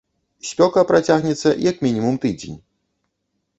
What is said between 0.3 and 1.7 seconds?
Спёка працягнецца